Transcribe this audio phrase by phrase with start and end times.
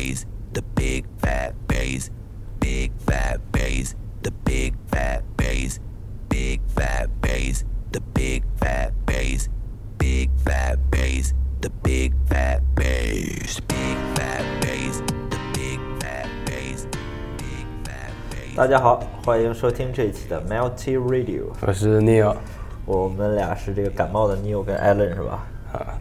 [0.00, 2.10] bass, the big fat bass,
[2.58, 5.78] big fat bass, the big fat bass,
[6.28, 9.48] big fat bass, the big fat bass,
[9.98, 16.86] big fat bass, the big fat bass, big fat bass, the big fat bass,
[17.42, 18.56] big fat bass.
[18.56, 21.44] 大家好，欢迎收听这一期的 Melty Radio。
[21.60, 22.34] 我是 Neil
[22.86, 25.46] 我们俩是这个感冒的 Neil 跟 Allen 是吧？
[25.74, 25.98] 啊，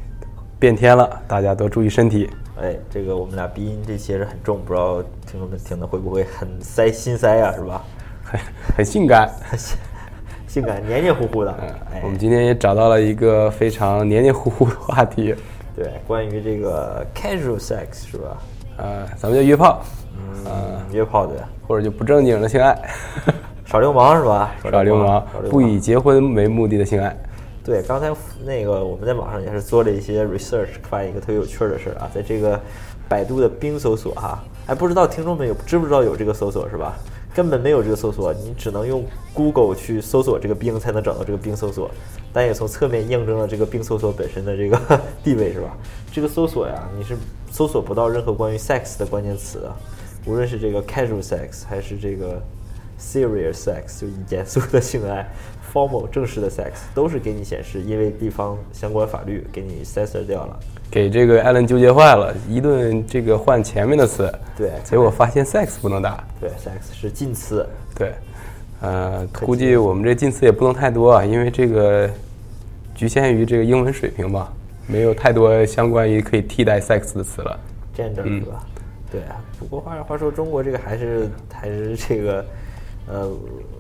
[0.58, 2.30] 变天了，大家多注意身体。
[2.62, 7.84] 哎，这个我们俩鼻音这些是很重，不知道听众们听的会不会很塞心塞啊，是吧？
[8.24, 8.40] 很
[8.78, 9.30] 很性感。
[10.48, 11.52] 性感黏黏糊糊的。
[11.94, 15.36] 哎我，们今天也找到了一个非常黏黏糊糊的话题，
[15.76, 18.38] 对，关于这个 casual sex 是吧？
[18.78, 19.82] 呃，咱们叫约炮，
[20.18, 22.76] 嗯，约炮对或者就不正经的性爱，
[23.64, 24.52] 耍流氓是吧？
[24.62, 27.16] 耍流氓不以结婚为目的的性爱。
[27.64, 28.12] 对，刚才
[28.46, 32.60] 那个我们在网上也是做了一些 research，发现一个特别有趣的事儿啊，在这个
[33.08, 36.96] 百度的冰搜索哈，哎，不知道听众们有知不知道有这个搜索是吧？
[37.32, 41.90] 根本没有这个搜索，你只能用 Google 去搜索这个冰才能找到这个冰搜索，
[42.34, 45.78] 但也从侧面印证了这个冰搜索本身的这个 地位是吧？
[46.12, 47.16] 这个搜索呀，你是
[47.52, 49.72] 搜索不到任何关于 sex 的关键词的，
[50.26, 52.42] 无论是这个 casual sex 还是这个
[53.00, 55.32] serious sex 就严肃的性爱
[55.74, 60.60] ，formal 正式的 sex 都是给你显示，因为地方相关法律给你 censor 掉了。
[60.92, 67.68] 给这个艾伦纠结坏了，一顿这个换前面的词，对结果发现 sex 不能打，对，sex 是禁词。
[67.96, 68.14] 对，
[68.82, 72.10] 呃，估计我们这近词也不能太多啊，因为这个
[72.96, 74.52] 局限于这个英文水平吧，
[74.88, 77.60] 没有太多相关于可以替代 sex 的词了。
[77.96, 78.66] gender 是吧？
[79.12, 82.46] 对啊，不过话话说，中国这个还是还是这个
[83.08, 83.30] 呃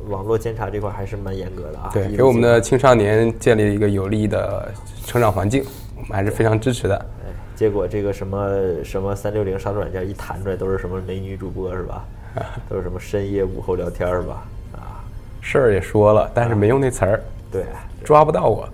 [0.09, 1.89] 网络监察这块还是蛮严格的啊。
[1.93, 4.71] 对，给我们的青少年建立一个有利的
[5.05, 5.63] 成长环境，
[5.95, 6.95] 我们还是非常支持的。
[6.95, 12.05] 哎，结果这个什么什么三六零杀毒软件一弹出来都是什么美女主播是吧？
[12.69, 14.43] 都是什么深夜午后聊天是吧？
[14.73, 15.01] 啊，
[15.41, 17.21] 事儿也说了，但是没用那词儿，
[17.51, 17.63] 对
[18.03, 18.67] 抓不到我。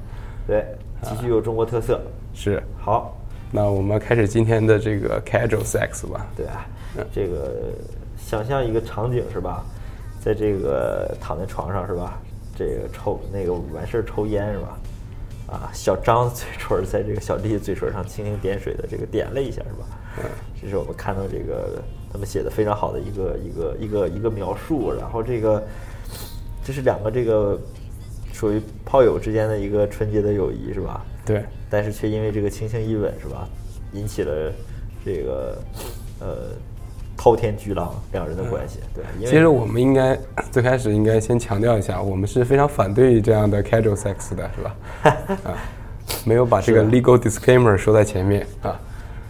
[0.47, 0.65] 对，
[1.01, 2.01] 极具有中国特色。
[2.33, 3.17] 是，好，
[3.51, 6.27] 那我们开始今天的这个 casual sex 吧。
[6.35, 6.65] 对啊，
[7.13, 7.53] 这个
[8.17, 9.63] 想象一个场景是吧？
[10.25, 12.19] 在这个躺在床上是吧？
[12.57, 14.79] 这个抽那个完事儿抽烟是吧？
[15.47, 19.85] 啊，小张嘴唇儿在这个小弟嘴唇上蜻蜓点水的这个点了一下是吧？
[20.59, 25.63] 这是我们看到这个他们写的非常好的一个一个一个一个描述，然后这个
[26.63, 27.59] 这是两个这个
[28.33, 31.05] 属于炮友之间的一个纯洁的友谊是吧？
[31.23, 33.47] 对，但是却因为这个轻轻一吻是吧，
[33.93, 34.51] 引起了
[35.05, 35.57] 这个
[36.19, 36.49] 呃
[37.17, 38.79] 滔天巨浪两人的关系。
[38.93, 40.17] 对，因为其实我们应该
[40.51, 44.75] 最开始应该先强调一下，我们是非常反对这样的 casual sex 的，是吧？
[45.43, 45.57] 啊，
[46.25, 48.79] 没有把这个 legal disclaimer 说在前面啊。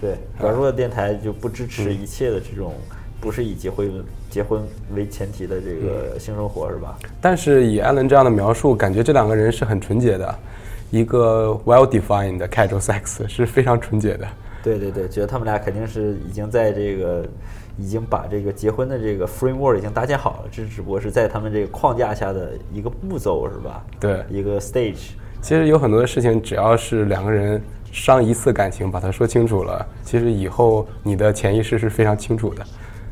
[0.02, 2.74] 对软弱的电台就不支持一切的这种
[3.22, 3.90] 不是以结婚
[4.30, 4.62] 结婚
[4.94, 6.98] 为前提的这个性生活是吧？
[7.22, 10.36] 但是以艾伦这样的描述，感觉这两个人是很纯洁的，
[10.92, 14.28] 一个 well defined 的 casual sex 是非常纯洁的。
[14.62, 17.26] 对对对，觉得他们俩肯定是已经在这个
[17.78, 23.84] 已经把这个结婚的这个 framework 已经搭建好了，这只不过是在他们这个框架下的一个步骤是吧？
[24.00, 25.12] 对一个 stage。
[25.42, 32.66] 其实有很多的事情，只要是两个人伤一次感情，把它说清楚了，其实以后你的潜意识是非常清楚的。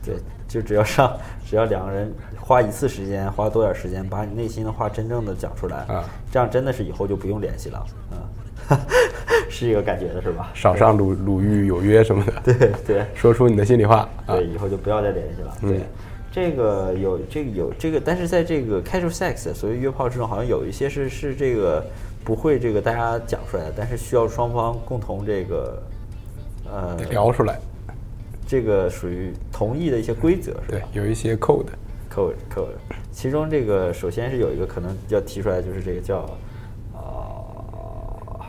[0.04, 0.16] 对，
[0.48, 1.16] 就只要上，
[1.46, 7.78] 只要两个人花一次时间，花多点时间，把你内心的话真正的讲出来，啊这样真的是以后就不用联系了，
[8.10, 8.18] 啊，
[9.50, 10.52] 是这个感觉的是吧？
[10.54, 14.46] 少上鲁鲁豫有约什么的，对对说出你的心里话啊对，。
[14.46, 15.58] 以后就不要再联系了。
[15.62, 15.82] 对，
[16.32, 21.86] 这个有这个有这个，但是在这个 casual sex 所谓约炮之中，好像有一些是是这个
[22.24, 25.82] 不会这个大家讲出来的，但是需要双方共同这个
[26.66, 27.60] 呃聊出来，
[28.48, 32.74] 这个属于同意的一些规则是吧对？，有一些 code，code code，
[33.12, 36.20] 其中这个首先是有一个可能要提出来，就是这个叫
[36.96, 38.42] 啊、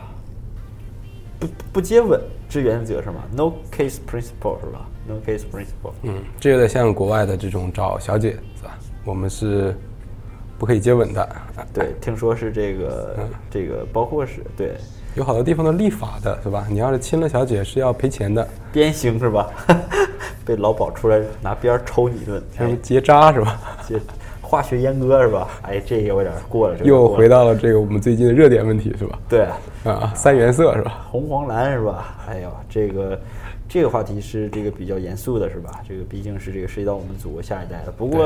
[1.45, 2.19] 不不接吻
[2.49, 5.93] 之原则是吗？No case principle 是吧？No case principle。
[6.03, 8.77] 嗯，这有点像国外的这种找小姐是吧？
[9.03, 9.75] 我们是
[10.57, 13.17] 不可以接吻的，啊对，听说是这个
[13.49, 14.75] 这个包括是对
[15.15, 16.65] 有好多地方都立法的是吧？
[16.69, 19.49] 你要是亲了小姐是要赔钱的，鞭刑是吧？
[20.45, 23.59] 被老鸨出来拿鞭儿抽你一顿，什么结扎是吧？
[23.87, 23.99] 这
[24.55, 25.49] 化学阉割是吧？
[25.63, 29.19] 哎，这个有点过了，这个又回到了这个我们最近的热点问题是吧？
[29.27, 29.45] 对。
[29.83, 31.05] 啊，三原色是吧？
[31.11, 32.15] 红黄蓝是吧？
[32.29, 33.19] 哎呦，这个
[33.67, 35.81] 这个话题是这个比较严肃的，是吧？
[35.87, 37.91] 这个毕竟是这个涉及到我们祖国下一代的。
[37.91, 38.25] 不过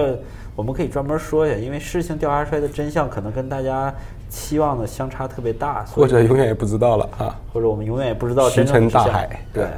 [0.55, 3.91] 我们可以专门说一下，因为事情调查出来的真相可能跟大家
[4.29, 7.35] 期望的相差特别大，或者永远也不知道了啊。
[7.51, 9.71] 或者我们永远也不知道石沉大海对对，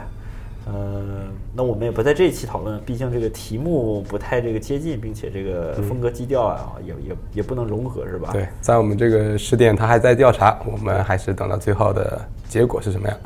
[0.71, 8.29] 呃，那我们也不在这一期讨论，毕竟这个题目不太这个接近，并且这个风格基调啊，也也也不能融合，是吧？
[8.31, 13.17] 对，在我们这个试点，他还在调查，我们还是等到最后的结果是什么样。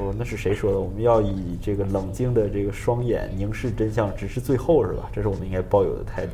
[0.00, 0.80] 哦，那是谁说的？
[0.80, 5.10] 我们要以这个冷静的这个双眼凝视真相，直至最后，是吧？
[5.12, 6.32] 这是我们应该抱有的态度。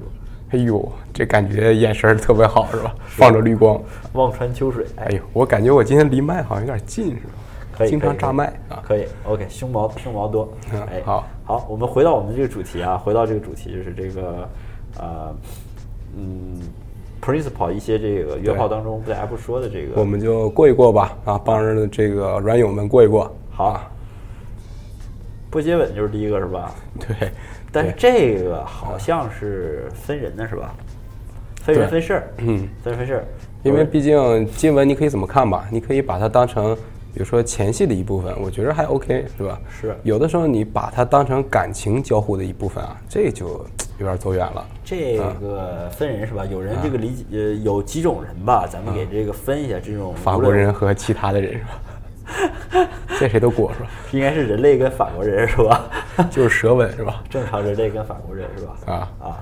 [0.51, 2.95] 哎呦，这感觉眼神儿特别好，是吧？
[3.07, 4.87] 放着绿光，望穿秋水。
[4.97, 7.33] 哎呦，我感觉我今天离麦好像有点近，是吧？
[7.77, 8.83] 可以，经常炸麦啊。
[8.83, 10.49] 可以，OK，胸毛胸毛多。
[10.73, 14.49] 嗯哎，好，好，我们回到我们这个主题啊，回到这个主题就是这个
[14.99, 15.35] 呃，
[16.17, 16.61] 嗯
[17.21, 23.31] ，principle 一些这个约炮当中大家不说的这个，我们就过一过吧，啊，帮着这个软友们过一过。
[23.51, 23.81] 好，
[25.51, 26.73] 不接吻就是第一个是吧？
[27.01, 27.31] 对，
[27.73, 30.75] 但是这个好像是分人的是吧？
[31.63, 33.25] 分人分事儿，嗯，分人分事儿，
[33.63, 35.67] 因为毕竟接吻你可以怎么看吧？
[35.71, 36.77] 你可以把它当成，
[37.15, 39.59] 比如说前戏的一部分，我觉得还 OK，是吧？
[39.71, 43.65] 是有的时候你把它当成感情交互的一部分啊，这就
[43.99, 44.67] 有点走远了。
[44.85, 46.45] 这个分人是吧？
[46.45, 52.89] 有人这个理解，呃，有几种人吧，咱们给这个分一下，这种法国人和其他的人是吧？
[53.21, 53.89] 这谁都过是吧？
[54.11, 55.89] 应该是人类跟法国人是吧？
[56.33, 57.23] 就是舌吻是吧？
[57.31, 58.77] 正常人类跟法国人是吧？
[58.87, 59.39] 啊啊，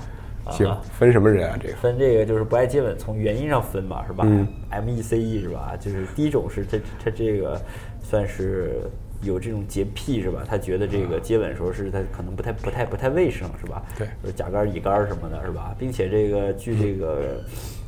[0.51, 1.59] 行啊，分什么人啊？
[1.61, 5.77] 这个分这个就是不爱接吻，从原因上分嘛，是吧、嗯 m E C E 是吧？
[5.79, 7.61] 就是第一种是他他这个
[8.01, 8.81] 算是
[9.23, 10.45] 有这种洁癖是吧？
[10.47, 13.83] 他觉得这个接吻的时候是他可能不太不太不太卫生是吧？
[13.97, 15.75] 对就是甲肝乙肝什么的是吧？
[15.79, 17.43] 并且这个据这个。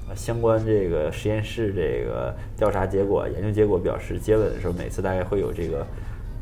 [0.07, 5.85] 呃相关这个实验室这个调查结果、研究结果表示，接吻的时候每次大概会有这个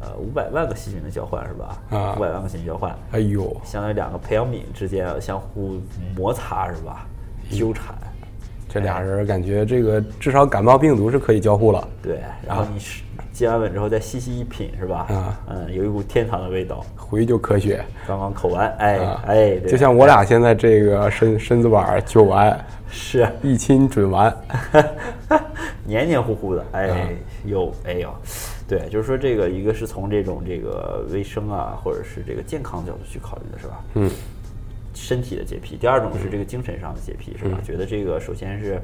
[0.03, 1.79] 呃五百万个细菌的交换是吧？
[1.91, 5.81] 啊五百万个细菌交换，哎呦，相当于两个培养皿之间相互
[6.17, 7.07] 摩擦是吧？
[7.51, 7.95] 纠缠，
[8.69, 11.87] 这俩人感觉这个至少感冒病毒是可以交互了。
[12.03, 13.03] 对，然后你是
[13.33, 15.07] 接完吻之后再细细一品是吧？
[15.09, 16.85] 啊嗯，有一股天堂的味道。
[16.97, 22.59] 回就科学刚刚口完，哎、啊，哎，对就像我俩现在这个身身子板儿就完，
[22.89, 24.35] 是一亲准完。
[25.85, 26.97] 黏黏糊糊的，哎啊
[27.45, 28.11] 呦，哎呦，
[28.73, 33.85] 对，就是说这个一个是从这种这个卫生啊，或者是这个健康角度去考虑的是吧？
[33.97, 34.11] 嗯，
[34.95, 37.61] 身体的洁癖，第二种是这个精神上的洁癖，是吧？
[37.63, 38.81] 觉得这个首先是，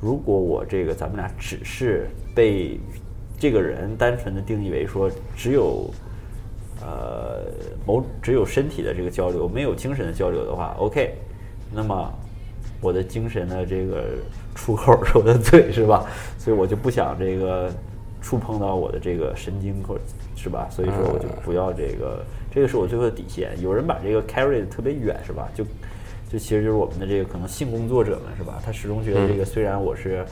[0.00, 2.80] 如果我这个咱们俩只是被
[3.38, 5.88] 这个人单纯的定义为说只有
[6.80, 7.44] 呃
[7.86, 11.14] 某只有身体的这个交流，没有精神的交流的话，OK，
[11.72, 12.12] 那么
[12.80, 14.06] 我的精神的这个
[14.56, 16.04] 出口是 我的嘴是吧？
[16.36, 17.72] 所以我就不想这个
[18.20, 20.00] 触碰到我的这个神经或者
[20.36, 20.68] 是吧？
[20.70, 23.50] 所以说我就不要这个，这个是我最后的底线。
[23.60, 25.48] 有人把这个 carry 的特别远是吧？
[25.54, 25.64] 就
[26.30, 28.60] 就其实就是我们的这个可能性工作者们是吧？
[28.64, 30.24] 他始终觉得这个虽然我是。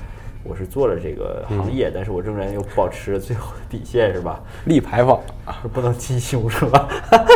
[0.45, 4.41] 我是做了这个行业，但是我仍然有保持着最后的底线，是吧？
[4.67, 6.89] 立牌坊啊，不能亲胸是吧？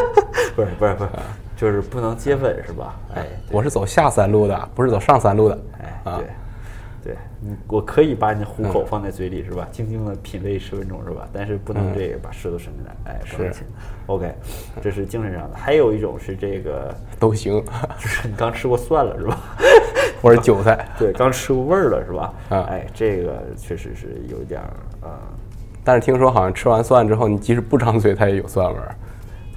[0.54, 1.10] 不是不是不是，
[1.56, 2.94] 就是不能接吻是吧？
[3.16, 5.58] 哎，我是走下三路的，不是走上三路的。
[5.80, 6.26] 哎，对，
[7.44, 9.66] 你我可以把你的虎口放在嘴里是吧？
[9.72, 11.28] 静静的品味十分钟是吧？
[11.32, 13.52] 但是不能这个把舌头伸进来，哎，是。
[14.06, 14.32] OK，
[14.80, 15.56] 这是精神上的。
[15.56, 17.62] 还有一种是这个， 都行，
[17.98, 19.38] 就是你刚吃过蒜了是吧？
[20.22, 20.86] 或者韭菜。
[20.98, 22.32] 对，刚吃过味儿了是吧？
[22.48, 25.18] 啊哎，这个确实是有点儿啊。
[25.84, 28.94] 但是听说好像吃完蒜之后，你即使不张嘴，它也有蒜味儿，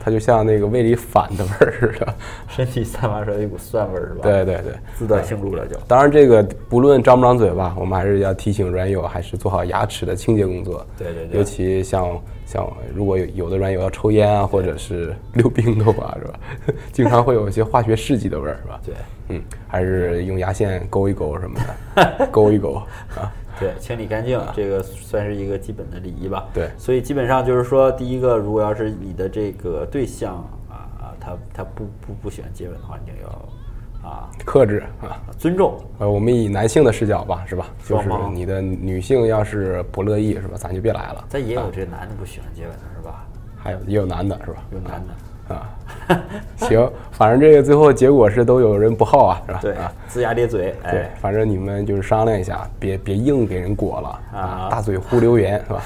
[0.06, 2.14] 它就像那个胃里反的味儿似的。
[2.48, 4.20] 身体散发出来一股蒜味儿是吧？
[4.22, 5.76] 对对对，自带性入了就。
[5.88, 10.86] 当然这个不论张不张嘴吧，我们还是要提醒软友，还是做好牙齿的清洁工作。
[10.96, 16.40] 对对对尤其像像如果有有的软友要抽烟啊，或者是溜冰的话，是吧？
[16.94, 18.80] 经常会有一些化学试剂的味儿，是吧？
[18.86, 18.94] 对。
[19.30, 21.60] 嗯，还是用牙线勾一勾什么
[21.96, 22.76] 的， 勾一勾
[23.16, 23.34] 啊。
[23.60, 26.46] 对，清理干净，这个算是一个基本的礼仪吧。
[26.54, 30.36] 对所以基本上就是说，第一个，如果要是你的这个对象
[30.70, 35.22] 啊啊，他他不不不喜欢接吻的话，你就要啊克制啊。
[35.38, 35.80] 尊重。
[36.00, 37.68] 呃，我们以男性的视角吧，是吧？
[37.86, 40.56] 就是你的女性要是不乐意，是吧？
[40.58, 41.26] 咱就别来了。
[41.30, 43.26] 但也有这个男的不喜欢接吻的是吧？
[43.58, 44.64] 还有也有男的，是吧？
[44.72, 45.56] 有男的。
[45.56, 45.70] 啊，
[46.58, 49.60] 行，反正这个最后结果是都有人不好啊，是吧？
[49.62, 55.84] 对啊，，龇牙咧嘴，对哎，，反正你们就是商量一下，别别硬给人裹了啊大嘴呼留言是吧？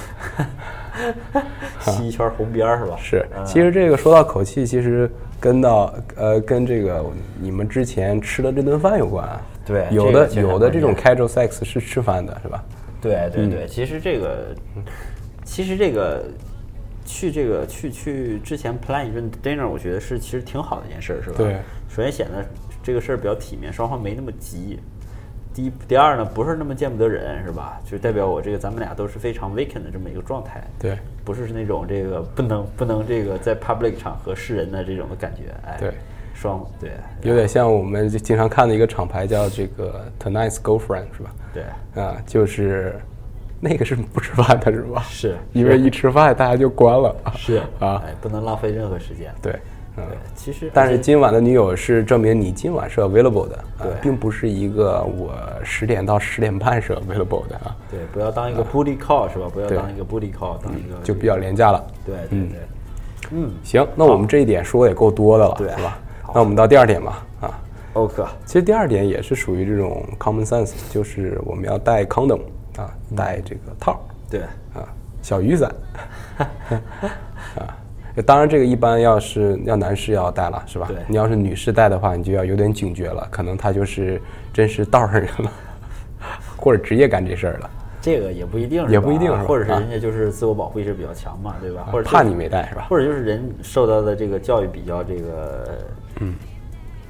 [1.82, 2.98] 吸一圈红边儿是吧？
[3.02, 5.10] 是，嗯其实这个说到口气，其实
[5.40, 7.04] 跟到呃跟这个
[7.40, 9.28] 你们之前吃的这顿饭有关。
[9.66, 12.64] 对有的这个有的这种 casual sex 是吃饭的，是吧？
[12.68, 14.48] 嗯对对对，其实这个，
[15.46, 16.22] 其实这个
[17.10, 21.38] 去这个去去之前 plan 一顿 dinner，我觉得是其实挺好的一件事儿，是吧？
[21.38, 21.58] 对。
[21.90, 22.46] 首先显得
[22.84, 24.80] 这个事儿比较体面，双方没那么急。
[25.52, 27.82] 第一，第二呢，不是那么见不得人，是吧？
[27.84, 30.64] 就代表我这个咱们俩都是非常 vacant 的这么一个状态。
[30.78, 35.52] 对，不是那种这个不能不能这个在 public 场合示人的这种的感觉。
[35.66, 35.92] 哎，对，
[36.36, 36.92] 双对，
[37.24, 41.32] 有点像我们经常看的一个厂牌叫这个 Tonight's Girlfriend 是吧？
[41.52, 41.64] 对，
[42.02, 42.96] 啊，就是
[43.60, 45.04] 那个是不吃饭的是吧？
[45.10, 47.16] 是 因为一吃饭大家就关了。
[47.36, 49.34] 是啊，哎，不能浪费任何时间。
[49.42, 49.54] 对，
[49.98, 50.04] 嗯。
[50.08, 59.48] 对，其实但是今晚的女友是证明你今晚是 available 的，啊对并不是一个我十点到十点半是 available 的啊，对，不要当一个 booty call 是吧？
[59.54, 61.86] 不要当一个 booty call，当一个就比较廉价了。
[62.06, 62.60] 对对对，
[63.32, 66.00] 嗯行，那我们这一点说的也够多的了，对是吧？
[66.34, 67.60] 那我们到第二点吧，啊
[67.94, 72.40] ，，OK，其实第二点也是属于这种 common sense，就是我们要带 condom
[72.78, 74.00] 啊，带这个套儿
[74.30, 74.42] 对，
[74.74, 74.88] 啊，
[75.22, 75.74] 小雨伞
[77.56, 77.76] 啊。
[78.26, 80.88] 当然，这个一般要是要男士要戴了，是吧？
[80.90, 84.22] 对你要是女士戴的话，你就要有点警觉了，可能他就是
[84.52, 85.52] 真是道上人了，
[86.58, 87.70] 或者职业干这事儿了，
[88.02, 91.88] 这个也不一定是，也不一定是吧或者是啊人家就是自我保护意识比较强嘛，对吧？
[91.92, 92.88] 或者怕你没带是吧？
[92.90, 95.80] 或者就是人受到的这个教育比较这个，
[96.20, 96.36] 嗯，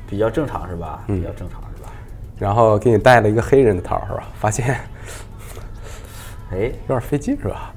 [0.07, 1.03] 比较正常是吧？
[1.07, 1.89] 嗯比较正常是吧？
[2.37, 4.27] 然后给你带了一个黑人的套儿是吧？
[4.35, 4.77] 发现
[6.51, 7.73] 哎，有点费劲是吧？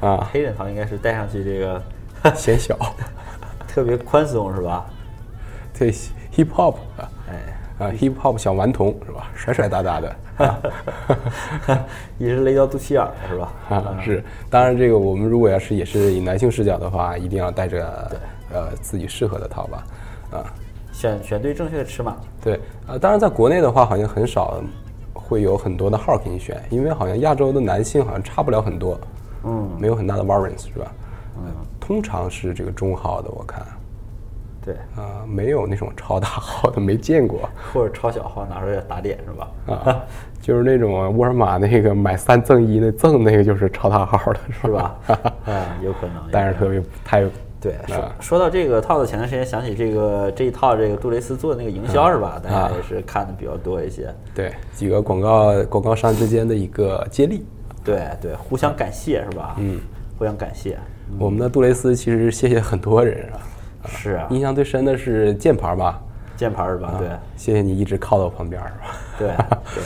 [0.00, 1.82] 啊，黑人套应该是戴上去这个
[2.34, 2.76] 显小，
[3.68, 4.86] 特别宽松是吧？
[5.78, 9.30] 对 hip hop 啊哎，啊 hip hop 小顽童是吧？
[9.34, 10.16] 甩甩哒哒的
[12.18, 13.52] 也是勒到肚脐眼儿了是吧？
[13.68, 14.22] 啊，是。
[14.48, 18.10] 当然，这个我们如果要是也是以男性视角的话，一定要带着
[18.52, 19.84] 呃自己适合的套吧，
[20.32, 20.44] 啊，
[20.92, 24.62] 选选对正确的尺码，对，呃，当然在国内的话，好像很少
[25.12, 28.98] 会有很多的号给你选，因为好像亚洲的男性好像差不了很多，
[29.44, 30.92] 嗯，没有很大的 variance 是吧？
[31.38, 33.64] 嗯，通常是这个中号的，我看
[34.62, 39.50] 对，啊、没有那种超大号的，没见过或者超小号拿出来打脸是吧？
[39.66, 40.02] 啊，
[40.42, 45.32] 就是那种沃尔玛那个买三赠一那赠那个就是超大号的是是吧吧？？
[45.46, 46.16] 嗯，有可能。
[46.30, 47.24] 但是特别太
[47.60, 52.40] 对，说啊说到这个套子，前段时间想起这个这一套这个杜蕾斯做的那个营销是吧？
[52.42, 54.12] 大啊家也是看的比较多一些。
[54.34, 57.44] 对几个广告广告商之间的一个接力。
[57.84, 59.56] 对对，互相感谢是吧？
[59.58, 59.78] 嗯，
[60.18, 60.78] 互相感谢。
[61.18, 63.36] 我们的杜蕾斯其实谢谢很多人啊，
[63.86, 66.00] 是啊，印象最深的是键盘吧，
[66.36, 66.94] 键盘是吧？
[66.98, 68.98] 对谢谢你一直靠到我旁边是吧？
[69.18, 69.28] 对
[69.74, 69.82] 对，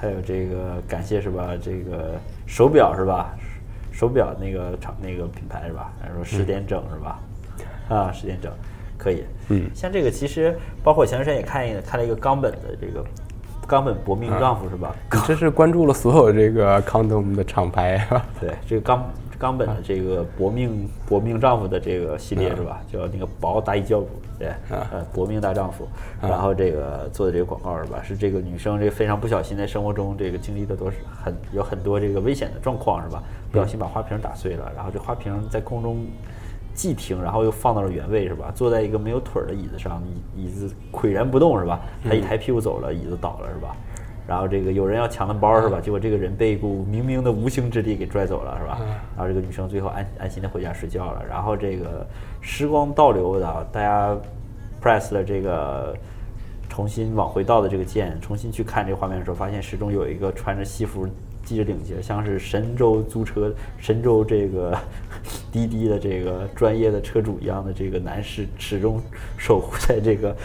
[0.00, 1.50] 还有这个感谢是吧？
[1.62, 2.16] 这个
[2.46, 3.34] 手表是吧？
[3.96, 5.90] 手表那个厂那个品牌是吧？
[6.04, 7.18] 然后说十点整是吧？
[7.88, 8.52] 啊，十点整
[8.98, 9.24] 可以。
[9.48, 13.02] 嗯，像这个其实包括前段时间也看一个看了一个冈本的这个
[13.66, 14.94] 冈本博命丈夫是吧？
[15.10, 18.22] 你这是关注了所有这个 condom 的厂牌啊？
[18.38, 22.80] 对，这个冈冈本的这个搏命搏命丈夫的这个系列是吧？
[22.90, 25.86] 叫那个薄大衣教主，对，呃，搏命大丈夫。
[26.20, 28.00] 然后这个做的这个广告是吧？
[28.02, 33.22] 是这个女生这个非常不小心在生活中这个经历的都是很有很多这个危险的状况是吧？
[33.50, 36.06] 不小心把花瓶打碎了，然后这花瓶在空中
[36.74, 38.52] 既停，然后又放到了原位是吧？
[38.54, 40.02] 坐在一个没有腿儿的椅子上，
[40.34, 41.80] 椅椅子岿然不动是吧？
[42.04, 43.76] 他一抬屁股走了，椅子倒了是吧？
[44.26, 45.80] 然后这个有人要抢他包是吧？
[45.80, 48.80] 结果这个人被一股冥冥的无形之力给拽走了是吧？
[49.16, 51.22] 然后这个女生最后安安心的回家睡觉了。
[51.28, 52.06] 然后这个
[52.40, 54.16] 时光倒流的，大家
[54.82, 55.96] press 了这个
[56.68, 61.08] 重新往回倒的这个键，重新去看这个画面的时候，发现始终有一个穿着西服、
[61.44, 64.76] 系着领结，像是神州租车、神州这个
[65.52, 69.00] 滴滴的这个专业的车主一样的这个男士，始终
[69.38, 70.36] 守护在这个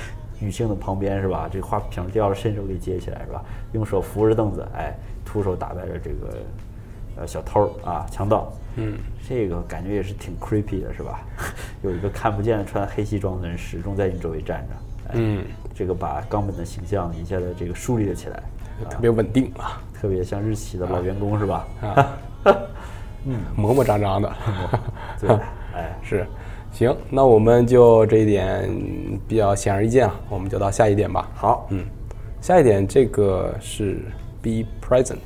[0.42, 1.48] 女性的旁边，是吧？
[1.52, 3.44] 这个花瓶掉了，伸手给接起来，是吧？
[3.74, 4.94] 用手扶着凳子，哎，
[5.24, 6.38] 徒手打败了这个
[7.18, 8.52] 呃小偷啊，强盗。
[8.76, 11.22] 嗯，这个感觉也是挺 creepy 的，是吧？
[11.84, 14.74] 有一个看不见的穿黑西装的人始终在你周围站着。
[15.10, 15.46] 哎、嗯，
[15.76, 18.42] 这个把冈本的形象一下子这个树立了起来，
[18.90, 21.68] 特别稳定啊，特别像日企的老员工，是吧？
[23.26, 24.34] 嗯磨磨喳喳的。
[25.20, 25.30] 对，
[25.76, 26.26] 哎，是，
[26.72, 28.68] 行，那我们就这一点
[29.28, 31.30] 比较显而易见了，我们就到下一点吧。
[31.36, 31.86] 好，嗯，
[32.42, 34.00] 下一点这个是
[34.42, 35.20] be present，be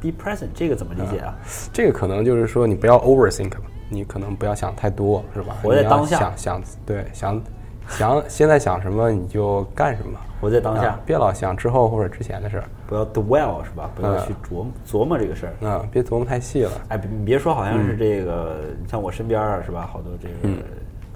[0.00, 1.34] ，be present 这个怎么理解啊？
[1.72, 3.52] 这个可能就是说你不要 overthink，
[3.88, 5.56] 你可能不要想太多，是吧？
[5.62, 7.40] 活在当下想想对想
[7.88, 13.90] 想现在想什么你就干什么，活在当下啊，别老想之后或者之前的事儿，不要 dwell 是吧？
[13.94, 15.52] 不要去琢磨琢磨这个事儿。
[15.60, 16.72] 嗯，别琢磨太细了。
[16.88, 19.88] 哎，别你别说，好像是这个，你像我身边啊，是吧？
[19.90, 20.56] 好多这个，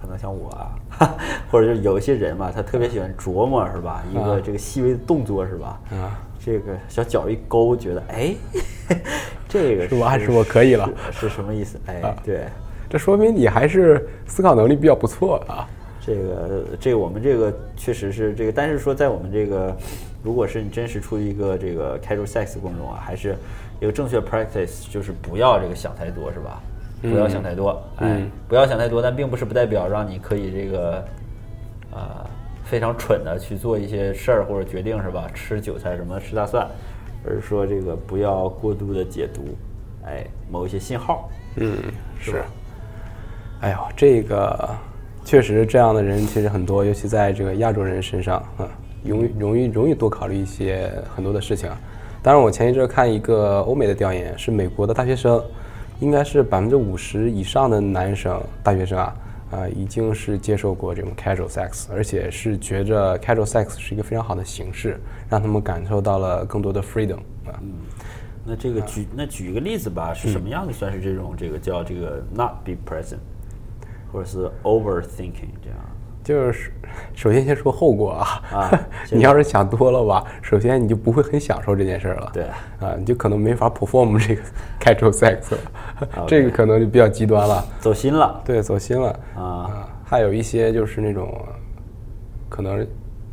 [0.00, 1.16] 可能像我啊，
[1.50, 4.02] 或者就是有一些人嘛，他特别喜欢琢磨，是吧？
[4.12, 5.80] 一个这个细微的动作，是吧？
[5.90, 8.34] 啊，这个小脚一勾，觉得哎，
[9.48, 11.80] 这个是我还是我可以了是是什么意思？
[11.86, 12.44] 哎，对，
[12.88, 15.66] 这说明你还是思考能力比较不错啊。
[16.08, 19.76] 这个这个我们这个确实是这个，但是说在我们这个，
[20.22, 23.36] 如果是你真实处于一个这个 casual sex 过程中啊，还是
[23.78, 26.62] 一个正确 practice，就是不要这个想太多，是吧？
[27.02, 31.04] 不要想太多，哎，不要想太多，但并不是不代表让你可以这个，
[31.92, 32.26] 呃，
[32.64, 35.28] 非常蠢的去做一些事儿或者决定，是吧？
[35.32, 36.66] 吃韭菜什么吃大蒜，
[37.24, 39.42] 而是说这个不要过度的解读，
[40.04, 41.76] 哎，某一些信号，嗯，
[42.18, 42.42] 是。
[43.60, 44.68] 哎呦，这个
[45.28, 48.66] 确实这样的人其实很多，尤其在这个亚洲人身上啊，
[49.04, 51.68] 容易容易容易多考虑一些很多的事情。
[52.22, 55.38] 当然，我前一阵看一个欧美的调研，是美国的大学生。
[56.00, 59.16] 应该是百分之五十以上的男生大学生啊，
[59.50, 67.60] 啊，已经是接受过这种 casual sex，而且是觉着 casual sex 是一个非常好的形式，让他们感受到了更多的 freedom 啊。
[67.60, 67.72] 嗯，
[68.46, 73.18] 那这个举那举一个例子吧，是什么样的算是这种这个叫这个 not be present，
[74.12, 75.78] 或者是 overthinking 这样？
[76.24, 76.70] 就是
[77.14, 82.42] 首先先说后果啊，啊， 你要是想多了吧，首先你就不会很享受这件事儿了，对，
[82.80, 84.42] 啊，你就可能没法 perform 这个
[84.78, 85.52] casual sex，
[86.00, 89.08] 了这个可能就比较极端了，走心了，对，走心了。
[89.34, 91.34] 啊，还有一些就是那种，
[92.50, 92.86] 可能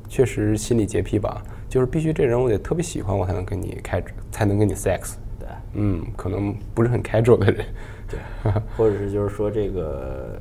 [0.07, 4.01] 确实心理洁癖吧，就是必须这人我得特别喜欢我才能跟你开，
[4.31, 7.65] 才能跟你 sex，对，嗯，可能不是很 casual 的人，
[8.09, 10.39] 对，或者是就是说这个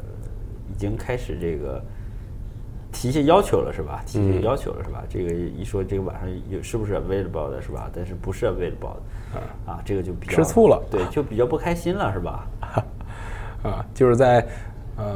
[0.75, 1.83] 已经开始这个。
[2.97, 4.04] 提一些要求了是吧？
[4.07, 5.02] 提一些要求了是吧？
[5.09, 7.90] 这个一说这个晚上有是不是 available 的是吧？
[7.93, 9.83] 但是不是 available 的啊？
[9.85, 12.47] 这个就比较吃醋了，对，就比较不开心了是吧？
[13.64, 14.47] 啊，就是在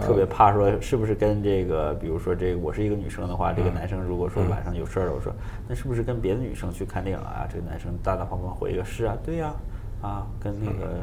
[0.03, 5.33] 特别怕说是不是跟这个，比如说这个我是一个女生的话，这个男生如果说晚上有事儿了，我说
[5.69, 7.47] 那是不是跟别的女生去看电影了啊？
[7.49, 9.55] 这个男生大大方方回一个是啊，对呀，
[10.03, 10.99] 啊，跟那个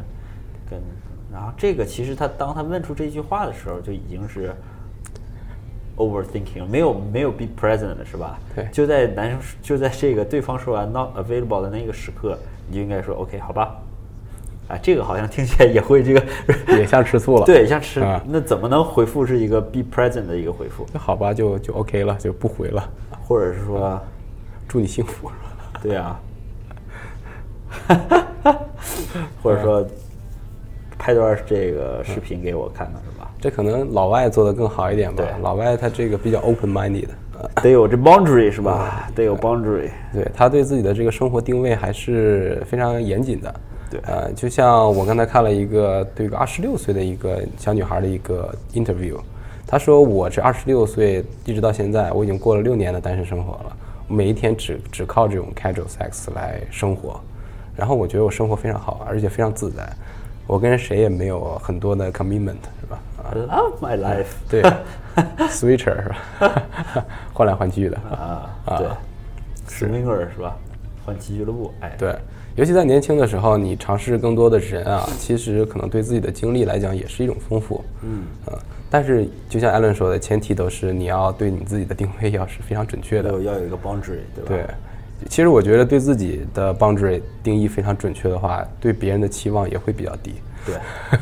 [0.70, 0.82] 跟，
[1.32, 4.54] 然后这个其实他当他问出这句话的时候，就已经是。
[5.98, 8.38] Overthinking 没有没有 be present 的是吧？
[8.54, 13.78] 对，就在男生就在这个对方说完 not available 的那个时刻，你就应该说 OK 好吧？
[14.68, 16.22] 啊，这个好像听起来也会这个
[16.78, 20.86] 也像吃醋了， 对，像吃那怎么能回复是一个 be present 的一个回复？
[20.92, 22.90] 那好吧，就就 OK 了，就不回了，
[23.26, 23.98] 或者是说
[24.68, 25.36] 祝你幸福是
[25.72, 25.80] 吧？
[25.82, 26.20] 对呀，
[29.42, 29.88] 或者说
[31.06, 33.30] 拍段这个视频给我看看是吧？
[33.40, 35.24] 这可能老外做的更好一点吧？
[35.40, 37.10] 老外他这个比较 open minded，
[37.62, 39.08] 得有这 boundary 是吧？
[39.14, 39.92] 得有 boundary。
[40.12, 43.56] 对他对自己的这个生活定位还是非常严谨的。
[43.92, 49.16] 对，呃，就像我刚才看了一个对个二十六岁的一个小女孩的一个 interview，
[49.68, 57.22] 她说我这二十六岁一直到现在，我已经过了六年的单身生活了，每一天只只靠这种 casual sex 来生活，
[57.76, 59.88] 然后我觉得我生活非常好，而且非常自在，
[60.48, 64.28] 我跟谁也没有很多的 commitment，是吧？I love my life。
[64.50, 64.62] 对
[65.50, 66.64] ，switcher 是吧？
[67.34, 68.88] 换来换去的啊啊，对
[69.68, 70.56] ，swinger 是吧？
[71.06, 72.16] 换妻俱乐部，哎，对，
[72.56, 77.84] 尤其在年轻的时候，你尝试更多的人啊， 其实可能对自己的经历来讲也是一种丰富。
[78.02, 78.58] 嗯啊，
[78.90, 84.48] 但是就像艾伦说的，前提都是你要对你自己的定位要是非常准确的，要有一个 boundary，对吧？
[84.48, 84.66] 对，
[85.30, 90.34] 其实我觉得对自己的 boundary 定义非常准确的话，对别人的期望也会比较低。
[90.66, 90.76] 对，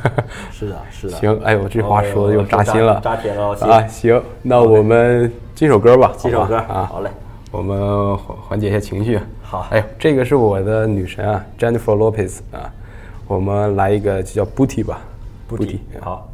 [0.51, 1.17] 是的，是的。
[1.17, 3.87] 行，哎呦，这话说的又扎心了，扎铁了啊！
[3.87, 7.09] 行，那我们进首歌吧，进首歌啊，好嘞，
[7.51, 9.19] 我们缓缓解一下情绪。
[9.41, 12.71] 好，哎呦，这个是我的女神啊，Jennifer Lopez 啊，
[13.27, 15.01] 我们来一个就叫 Booty 吧
[15.49, 16.29] ，Booty，好。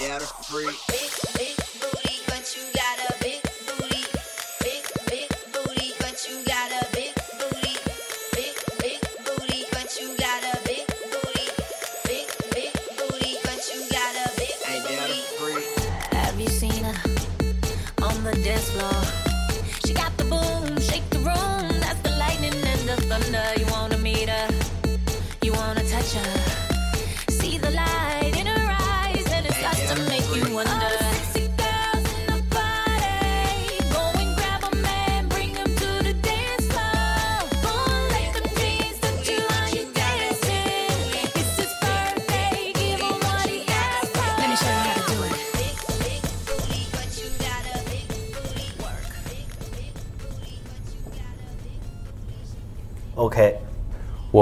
[0.00, 1.07] down a freak.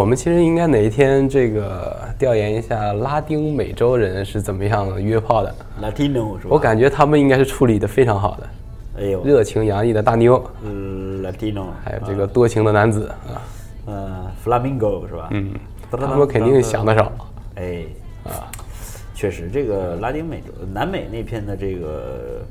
[0.07, 5.55] 们其实应该哪一天这个调研一下拉丁美洲人是怎么样约炮的。
[5.83, 6.51] Latino 是吧？
[6.51, 8.49] 我感觉他们应该是处理的非常好的，
[9.01, 13.43] 哎呦，热情洋溢的大妞，嗯，Latino，还有这个多情的男子啊，
[13.87, 15.29] 呃，Flamingo 是吧？
[15.33, 15.53] 嗯，
[15.91, 17.13] 他们肯定想得少。
[17.57, 17.83] 哎，
[18.25, 18.47] 啊，
[19.15, 22.43] 确实，这个拉丁美洲、南美那片的这个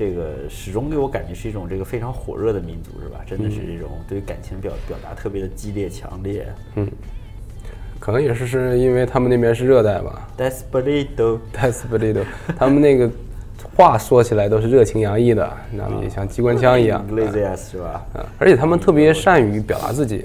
[0.00, 3.20] 这个始终给我感觉是一种这个非常火热的民族，是吧？
[3.26, 6.48] 真的是这种对感情表表达特别的激烈强烈。
[6.76, 6.88] 嗯
[7.98, 12.24] 可能也是是因为他们那边是热带吧 Desperado，，Desperado，
[12.56, 13.10] 他们那个
[13.76, 17.06] 话说起来都是热情洋溢的，让你像机关枪一样。
[17.06, 18.02] Iglesias 是吧？
[18.14, 20.24] 啊，而且他们特别善于表达自己，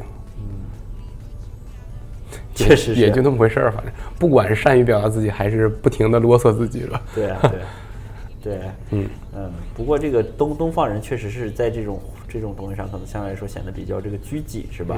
[2.55, 3.71] 确实也就那么回事儿。
[3.73, 7.01] 反正不管是善于表达自己，还是不停的啰嗦自己了。
[7.13, 7.59] 对啊，对，
[8.45, 8.59] 对，
[8.91, 9.51] 嗯嗯。
[9.73, 14.95] 不过这个东东方人确实是在这种这种东西上，可能相对来说显得比较这个拘谨，是吧？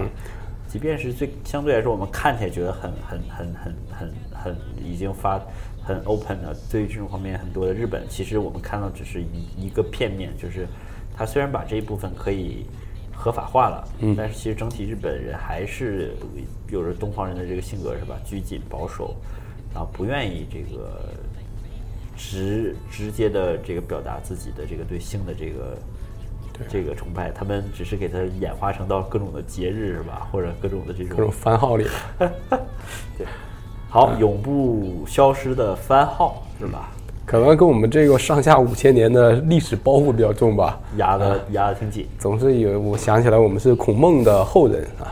[0.67, 5.41] 即便是最相对来说，我们看起来觉得很很很很很很已经发
[5.81, 10.67] 很 open 的，对于这种方面很多的日本，其实我们看到只是一一个片面，就是
[11.15, 12.65] 他虽然把这一部分可以
[13.15, 16.11] 合法化了，嗯，但是其实整体日本人还是
[16.69, 18.19] 有着东方人的这个性格，是吧？
[18.25, 19.15] 拘谨保守，
[19.73, 21.13] 然后不愿意这个
[22.17, 25.77] 直直接的这个表达自己的这个对性的这个
[26.67, 31.85] 这个崇拜，他们只是给它演化成到各种的节日是吧，或者各种的这种各种种番号里，
[33.17, 33.27] 对，
[33.89, 36.91] 好，永不消失的番号是吧？
[37.25, 40.79] 可能跟我们这个上下五千年的历史包袱比较重吧。
[40.95, 45.11] 压的压的挺紧，总是有，我想起来我们是孔孟的后人啊，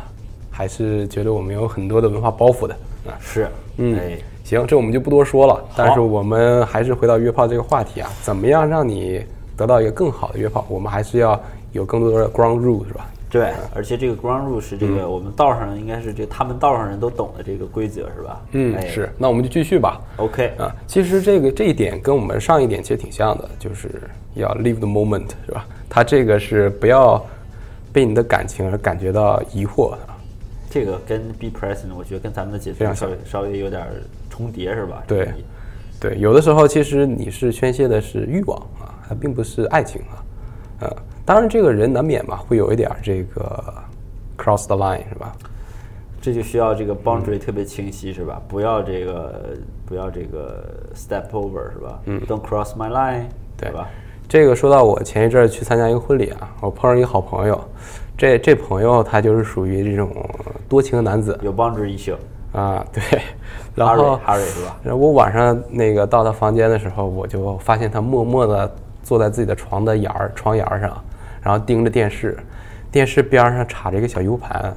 [0.50, 2.74] 还是觉得我们有很多的文化包袱的
[3.06, 3.20] 啊。
[3.20, 5.62] 是，嗯哎，行，这我们就不多说了。
[5.76, 9.22] 但是我们还是回到约炮这个话题啊，怎么样让你
[9.58, 10.64] 得到一个更好的约炮？
[10.70, 11.38] 我们还是要
[11.72, 13.08] 有更多的 ground rule 是吧？
[13.28, 18.42] 对，而且这个 ground rule 是这个我们道上应该是这他们道上人都懂的这个规则是吧？
[18.52, 19.10] 嗯，哎是。
[19.18, 20.00] 那我们就继续吧。
[20.18, 23.90] ，OK，啊，其实这个这一点跟我们上一点其实挺像的，就是
[24.36, 25.66] 要 live the moment 是吧？
[25.90, 27.22] 他这个是不要
[27.92, 30.00] 被你的感情而感觉到疑惑啊。
[30.70, 33.82] 这个跟 be present 我觉得跟咱们的解非常释稍微稍微有点
[34.36, 35.04] 重叠是吧？
[35.08, 35.30] 对
[35.98, 40.20] 对，有的时候其实你是宣泄的是欲望啊，它并不是爱情啊。
[40.82, 43.74] 呃，当然这个人难免嘛，会有一点儿这个
[44.38, 45.34] cross the line 是吧？
[46.22, 48.42] 这就需要这个 boundary 特别清晰是吧？
[48.48, 49.54] 不要这个
[49.86, 52.02] 不要这个 step over 是吧？
[52.06, 53.88] 嗯，Don't cross my line，对吧？
[54.28, 57.64] 这个说到我前一阵儿去参加一个婚礼啊，我碰上一个好朋友，
[58.18, 60.12] 这这朋友他就是属于这种
[60.68, 62.16] 多情的男子有 boundary issue，
[62.56, 63.02] 啊， 对，
[63.76, 64.78] 然后 Harry Harry 是吧？
[64.84, 71.04] 然后我晚上那个到他房间的时候，我就发现他默默地坐在自己的床的沿儿床沿儿上，
[71.42, 72.38] 然后盯着电视，
[72.92, 74.74] 电视边上插着一个小 U 盘，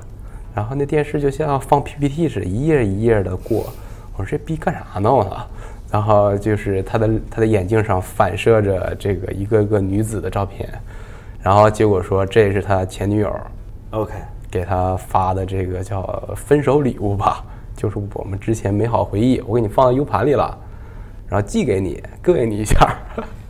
[0.54, 3.66] 然后那电视就像放 PPT 似的，一页一页的过。
[4.16, 5.14] 我说这逼干啥呢？
[5.14, 5.36] 我操！
[5.90, 10.68] 然后就是他的他的眼镜上反射着这个一个个女子的照片，
[11.40, 13.32] 然后结果说这是他前女友
[13.92, 14.12] OK，
[14.50, 17.42] 给他发的这个叫分手礼物吧，
[17.78, 20.58] 就是我们之前美好回忆，我给你放到 U 盘里了，
[21.28, 22.76] 然后寄给你，膈应你一下，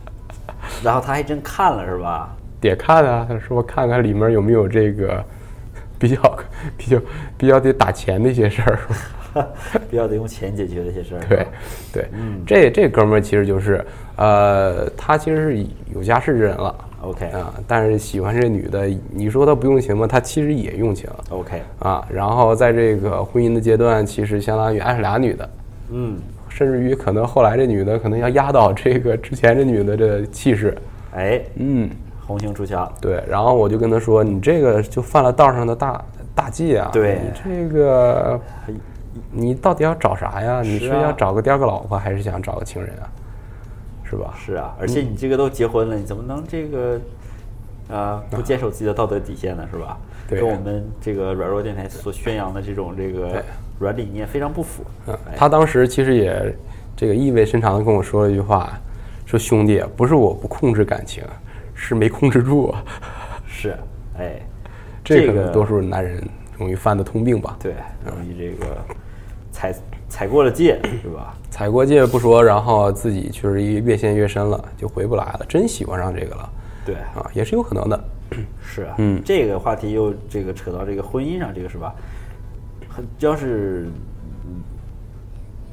[0.83, 2.37] 然后他还真看了是吧？
[2.61, 5.23] 得看啊，他说看看里面有没有这个
[5.97, 6.39] 比较
[6.77, 7.01] 比较
[7.39, 8.79] 比较得打钱的一些事儿。
[9.89, 11.21] 比较得用钱解决的一些事儿。
[11.29, 11.47] 对，
[11.93, 12.09] 对，
[12.45, 20.05] 这这哥们儿其实就是，呃，他其实是有家室之人了 OK 啊，但是喜欢这女的，你说她不用情吗？
[20.05, 22.05] 她其实也用情 OK，啊。
[22.09, 25.49] 然后在这个婚姻的阶段，其实相当于爱上俩女的，
[25.91, 30.77] 嗯，甚至于可能后来这女的可能要压倒这个之前这女的这气势，
[31.15, 31.89] 哎，嗯，
[32.25, 33.23] 红杏出墙，对。
[33.27, 38.39] 然后我就跟她说，你这个就犯了道上的大大忌啊，对你这个。
[39.31, 40.61] 你到底要找啥呀？
[40.61, 43.09] 你是要找个第二个老婆，还是想找个情人啊？
[44.09, 44.33] 是吧？
[44.37, 46.99] 是啊，而且你这个都结婚了，你怎么能这个
[47.89, 49.67] 啊不坚守自己的道德底线呢？
[49.71, 49.97] 是吧？
[50.27, 53.43] 对跟我们这个软弱电台所宣扬的这种这个
[53.79, 54.83] 软理念非常不符。
[55.07, 56.55] 嗯哎，他当时其实也
[56.95, 58.79] 这个意味深长的跟我说了一句话，
[59.25, 61.23] 说兄弟，不是我不控制感情，
[61.73, 62.83] 是没控制住啊。
[63.47, 63.75] 是，
[64.17, 64.39] 哎，
[65.03, 66.21] 这个多数男人
[66.57, 67.57] 容易犯的通病吧。
[67.59, 67.73] 对
[68.05, 68.77] 容易这个
[69.51, 69.73] 踩
[70.09, 71.33] 踩过了界，是吧？
[71.49, 76.49] 踩过界不说，然后自己确实越陷越深了，就回不来了，真喜欢上这个了
[76.85, 78.03] 对，啊，也是有可能的。
[78.61, 81.93] 是啊，嗯这个话题又这个扯到这个婚姻上，这个是吧？
[82.89, 83.87] 很要是
[84.45, 84.61] 嗯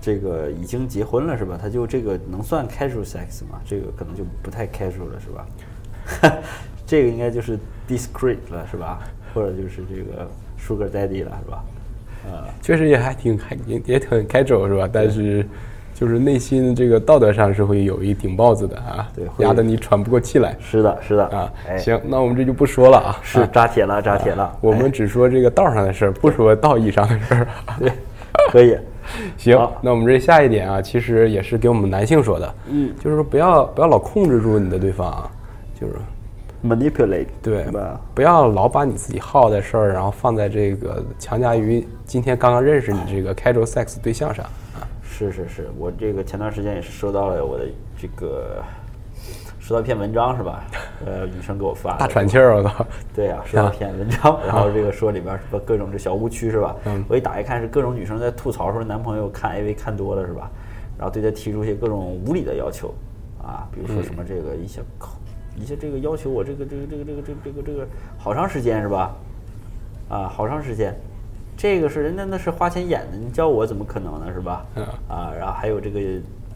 [0.01, 1.59] 这个已经结婚了是吧？
[1.61, 3.61] 他就这个能算 casual sex 吗？
[3.65, 5.47] 这个可能就不太 casual 了是吧？
[6.87, 9.01] 这个应该就是 discreet 了是吧？
[9.35, 10.27] 或者就是这个
[10.59, 11.65] sugar daddy 了是吧？
[12.61, 14.89] 确实也还挺还也也挺开肘是吧？
[14.93, 15.47] 但是
[15.95, 21.53] 就是内心这个道德上是会有一顶帽子的啊，对压得你喘不过气来是的，是的啊。
[21.69, 24.55] 哎，行，那我们这就不说了啊，是啊扎铁了，扎铁了。
[24.61, 27.47] 我们只说这个道上的事儿，不说道义上的事儿。
[27.79, 27.91] 对，
[28.51, 28.77] 可以。
[29.37, 35.31] 行，那我们这下一点啊，其实也是给我们男性说的，嗯就是说不要不要老控制住你的对方啊，
[35.81, 35.95] 就是
[36.65, 38.01] manipulate，对吧？
[38.15, 44.87] 不要老把你自己好的事儿，然后放在这个强加于今天刚刚认识你这个 casual sex 对象上啊。
[45.03, 47.65] 是是是，我这个前段时间也是收到了我的
[47.99, 48.63] 这个，
[49.59, 50.65] 收到一篇文章是吧？
[51.07, 52.87] 呃，女生给我发的，大喘气儿，我操！
[53.15, 56.77] 对啊， 收到一篇文章，然后这个说里边儿什么各种这小误区是吧？
[56.87, 60.51] 嗯我一打开看是各种女生在吐槽说男朋友看 AV 看多了是吧？
[60.99, 62.95] 然后对他提出一些各种无理的要求
[63.43, 64.81] 啊，比如说什么这个一些
[65.65, 67.87] 些这个要求我这个这个这个这个这个这个这个
[68.19, 69.15] 好长时间是吧？
[70.09, 70.95] 啊，好长时间，
[71.57, 74.67] 这个是人家那是花钱演的，你叫我怎么可能呢是吧？
[74.75, 76.01] 嗯啊，然后还有这个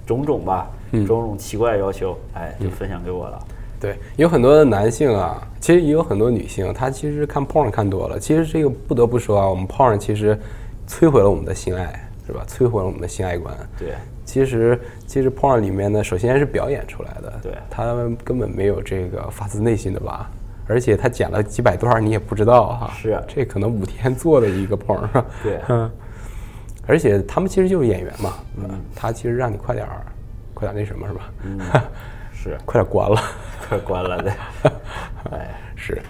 [0.07, 3.39] 种种吧，嗯种种奇怪的要求，哎，就分享给我了。
[3.81, 8.19] 对，有很多的男性啊，其实也有很多女性，她其实看 porn 看多了。
[8.19, 10.39] 其实这个不得不说啊，我们 porn 其实
[10.87, 12.45] 摧毁了我们的性爱，是吧？
[12.47, 13.57] 摧毁了我们的性爱观。
[13.79, 13.95] 对，
[14.31, 20.31] 其实其实 porn 里面呢，首先是表演出来的，对他们根本没有这个发自内心的吧。
[20.69, 22.93] 而且他剪了几百段儿，你也不知道哈。
[22.97, 25.01] 是啊这可能五天做的一个 porn？
[25.43, 25.91] 对嗯。
[26.87, 30.07] 而且他们其实就是演员嘛，嗯，他其实让你快点儿，
[30.55, 31.21] 快点儿那什么是吧？
[31.43, 31.59] 嗯，
[32.33, 32.57] 是。
[32.65, 33.21] 快点关了。
[33.69, 34.33] 快关了的。
[35.33, 36.01] 哎，是，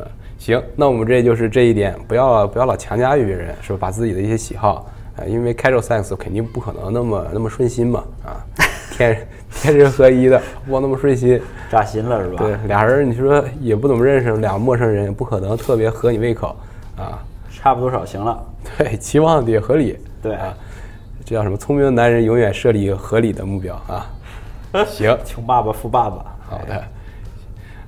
[0.00, 0.06] 嗯，
[0.38, 3.78] 行，那我们这就是这一点，不要不要老强加于别人，是吧？
[3.80, 8.40] 把自己的一些喜好，呃，因为 casual sex 肯定不可能那么那么顺心嘛，啊，
[8.90, 11.40] 天天人合一的，不那么顺心。
[11.70, 12.38] 扎心了是吧？
[12.38, 16.56] 对，俩人你说也不怎么认识，俩陌生人不可能特别合你胃口，
[16.96, 18.42] 啊，差不多少行了。
[18.78, 20.54] 对，期望得合理，对啊，
[21.24, 21.56] 这叫什么？
[21.56, 24.10] 聪明的男人永远设立合理的目标啊。
[24.86, 26.24] 行，穷爸爸富爸爸。
[26.48, 26.82] 好的，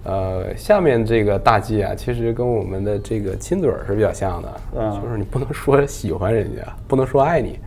[0.04, 7.58] 呃，下面这个大忌啊，其实跟我们的这个亲嘴儿是比较像的，嗯就是你不能说喜欢人家，不能说爱你，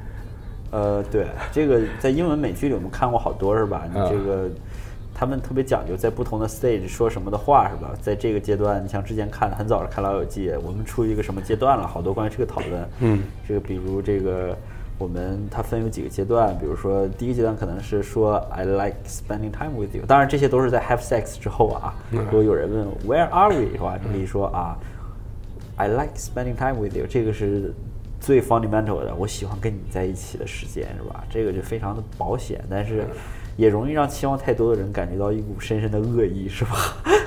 [0.72, 3.84] 呃，对，这个在英文美剧里我们看过好多是吧？
[3.92, 4.50] 你嗯这个
[5.14, 7.94] 他们特别讲究，在不同的 stage 说什么的话是吧？
[8.02, 11.88] 在这个阶段，你像之前看很早看《老友记》，我们处于一个什么阶段了？
[11.88, 12.90] 好多关于这个讨论。
[13.00, 14.54] 嗯，这个比如这个
[14.98, 21.94] 我们它分有几个阶段，比如说第一个阶段可能是说 I like spending time with you，当然这些都是在 have sex 之后啊。
[22.12, 23.98] 如果有人问 Where are we 是吧？
[24.04, 24.78] 你可以说啊。
[25.78, 27.74] I like spending time with you，这个是
[28.22, 31.22] 最 fundamental 的，我喜欢跟你在一起的时间，是吧？
[31.30, 33.06] 这个就非常的保险，但是
[33.58, 36.78] 也容易让期望太多的人感觉到一股深深的恶意，是吧？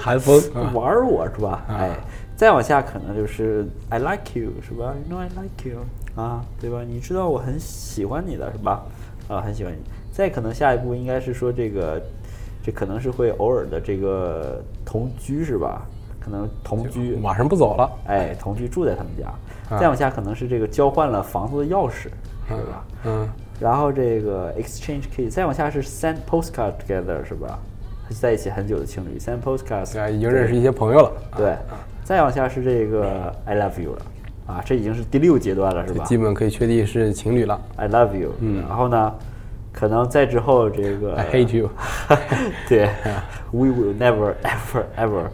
[0.00, 1.62] 寒风啊 玩儿我是吧？
[1.68, 1.94] 哎，
[2.36, 5.80] 再往下可能就是 I like you，是吧？You know I like you，
[6.20, 6.82] 啊，对吧？
[6.84, 8.84] 你知道我很喜欢你的是吧？
[9.28, 9.78] 啊，很喜欢你。
[10.12, 12.02] 再可能下一步应该是说这个，
[12.62, 15.86] 这可能是会偶尔的这个同居是吧？
[16.18, 19.28] 可能同居，马上不走了，哎，同居住在他们家。
[19.74, 22.08] 啊再往下可能是这个交换了房子的钥匙，
[22.48, 22.84] 是吧？
[23.04, 23.28] 嗯，
[23.60, 27.58] 然后这个 exchange key，再往下是 send postcard together，是吧？
[28.10, 31.56] 在一起很久的情侣 send postcards，啊，已经认识一些朋友了，啊对。
[32.02, 34.02] 再往下是这个 I love you 了，
[34.48, 37.60] 啊，这已经是第六阶段了，是吧基本可以确定是情侣了。
[37.76, 38.64] ？I love you，嗯。
[38.66, 39.14] 然后呢，
[39.72, 41.68] 可能再之后这个 I hate you，
[42.66, 42.88] 对
[43.52, 45.24] ，We will never ever ever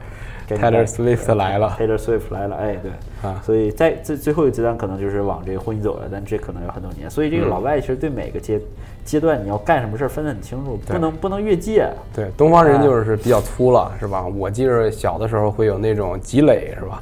[0.48, 2.90] Taylor Swift 来了，Taylor Swift 来了，哎，对，
[3.30, 7.08] 啊所以在最最后一个阶段可能就是往这个婚姻走了，但这可能有很多年。
[7.08, 8.60] 所以这嗯个老外其实对每个阶
[9.04, 11.88] 阶段你要干什么事儿分得很清楚，不能不能越界。
[12.12, 14.26] 对，东方啊人就是比较粗了，是吧？
[14.26, 17.00] 我记着小的时候会有那种积累，是吧？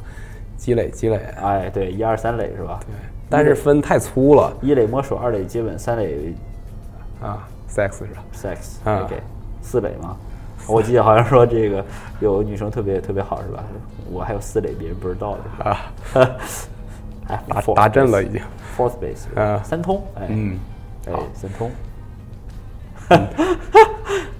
[0.62, 2.78] 积累积累，哎，对，一二三垒是吧？
[2.86, 2.94] 对，
[3.28, 6.32] 但是分太粗了一垒摸手，二垒接吻，三垒
[7.20, 9.20] 啊，sex 是吧？sex，啊 OK，
[9.60, 10.16] 四垒吗？
[10.68, 11.84] 我记得好像说这个
[12.20, 13.64] 有女生特别特别好是吧？
[14.08, 15.64] 我还有四垒，别人不知道的？
[15.64, 15.92] 啊，
[17.26, 18.40] 哎，达 fourth 达阵了已经。
[18.78, 20.56] fourth base，嗯三通，哎，嗯，
[21.08, 21.68] 哎，三通。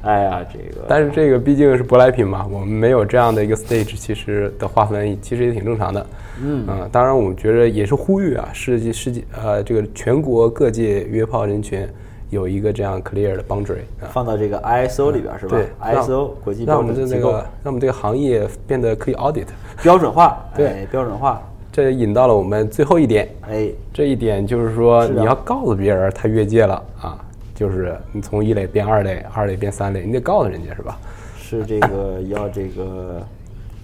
[0.02, 6.06] 哎呀，这个，但是这个毕竟是舶来品嘛，我们没有这样的一个 stage，其实的划分其实也挺正常的。
[6.42, 6.66] 嗯。
[6.90, 11.86] 当然我们觉得也是呼吁啊，世界世界呃这个全国各界约炮人群
[12.30, 14.10] 有一个这样 clear 的 boundary 啊。
[14.12, 15.56] 放到这个 ISO 里边是吧？
[15.56, 19.46] 对？ISO 国际标准机构的这个让我们这个行业变得可以 audit，
[19.82, 20.66] 标准化， 对。
[20.66, 27.24] 哎，标准化，这引到了我们最后一点，哎，这一点就是说你要告诉别人他越界了啊，
[27.62, 30.98] 就是你从一类变二类，二类变三类，你得告诉人家是吧？
[31.38, 33.24] 是这个 要这个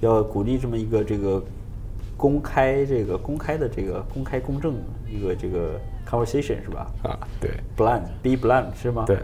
[0.00, 1.40] 要鼓励这么一个这个
[2.16, 4.74] 公开这个公开的这个公开公正
[5.08, 5.78] 一个这个
[6.10, 9.04] conversation 是吧啊，对，blind be blind 是吗？
[9.06, 9.16] 对，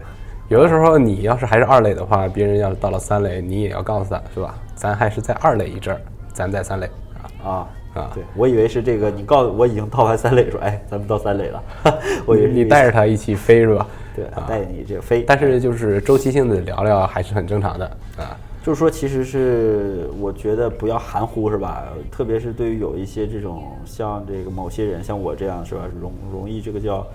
[0.49, 4.55] 有的时候你要是还是二类的话，别人要是到了三类，你也要告诉他是吧？
[4.77, 6.01] 咱还是在二类一阵儿，
[6.33, 6.87] 咱在三类
[7.43, 7.51] 啊。
[7.51, 11.62] 啊啊对，我以为是这个，你告诉我已经到完三垒，说哎， 咱们到三垒了，
[12.26, 13.87] 我以为你带着他一起飞是吧？
[14.14, 18.37] 对啊，带着你这个飞，但是就是周期性的聊聊还是很正常的啊。
[18.64, 21.85] 就是说，其实是我觉得不要含糊，是吧？
[22.11, 25.83] 特别是对于有一些这种像这个某些人，像我这样，是吧？
[26.00, 27.07] 容容易这个叫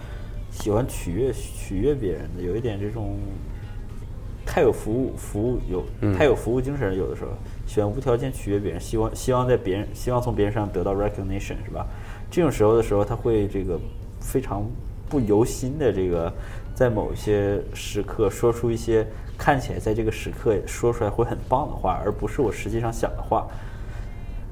[0.52, 3.18] 喜欢取悦取悦别人的，有一点这种
[4.46, 5.84] 太有服务服务有
[6.16, 7.32] 太有服务精神，有的时候
[7.70, 11.86] 喜欢无条件取悦别人，希望希望在别人希望从别人身上得到 recognition，是吧？
[12.32, 13.80] 这种时候的时候，他会这个
[14.20, 14.66] 非常
[15.08, 16.34] 不由心的这个，
[16.74, 19.06] 在某些时刻说出一些
[19.38, 23.46] 看起来在这个时刻说出来会很棒的话，而不是我实际上想的话。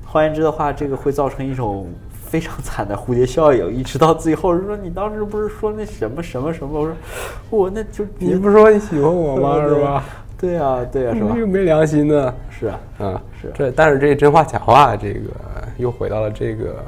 [0.05, 6.79] 换言之的话，这个会造成一种非常惨的蝴蝶效应，一直到最后说你当时不是说那什么什么什么？
[6.79, 6.95] 我说
[7.49, 9.59] 我那就你不是说你喜欢我吗？
[9.67, 10.03] 是吧？
[10.39, 11.41] 对啊、对啊、 是吧你这？
[11.41, 12.33] 个没良心的。
[12.49, 15.31] 是啊，啊，是这，但是这真话假话，这个
[15.77, 16.83] 又回到了这个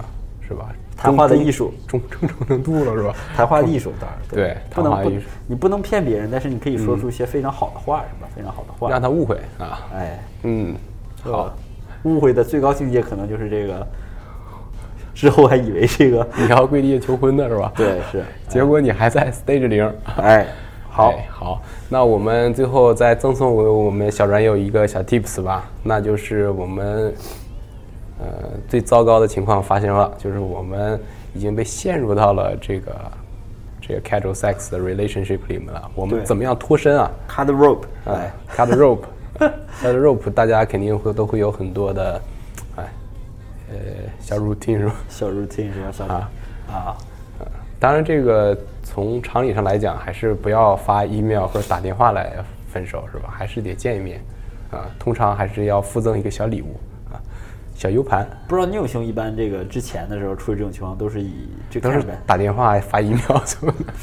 [0.47, 0.69] 是吧？
[0.97, 3.15] 谈话的艺术，忠忠忠诚度了是吧？
[3.35, 8.27] 谈话艺术当然对不能不谈话艺术你不能骗别人，但是你可以说出一些非常好的话，是吧？
[8.35, 9.87] 非常好的话，让他误会啊。
[9.95, 10.75] 哎，嗯，
[11.23, 11.55] 好好，，
[12.03, 13.87] 误会的最高境界可能就是这个，
[15.13, 17.71] 之后还以为这个，你要跪地求婚呢是吧？
[17.77, 19.89] 对，是，结果你还在 stage 零。
[20.17, 20.45] 哎，
[20.89, 27.13] 好，哎好，那我们最后再赠送给我们小软友一个小 tips 吧，那就是我们
[28.19, 28.25] 呃
[28.67, 30.99] 最糟糕的情况发生了，就是我们
[31.33, 32.95] 已经被陷入到了这个
[33.79, 35.89] 这个 casual sex 的 relationship 里面了。
[35.95, 42.21] 我们怎么样脱身啊？cut the rope，哎哎，，cut rope，cut rope，大家肯定会都会有很多的
[42.75, 42.83] 哎
[43.71, 43.75] 呃
[44.19, 44.95] 小 routine 是吧？
[45.07, 45.91] 小 routine 是吧？
[45.91, 46.29] 小啊
[46.67, 46.97] 啊，
[47.79, 48.57] 当然，这个
[48.91, 52.37] 从常理上来讲，还是不要发 email 或者打电话来
[52.73, 53.29] 分手，是吧？
[53.31, 54.19] 还是得见一面，
[54.71, 56.75] 啊，通常还是要附赠一个小礼物，
[57.13, 57.21] 啊，
[57.75, 63.93] 小 U 盘，不知道拗兄一般这个之前的时候出于这种情况都是以这都是打电话发 email 什么的。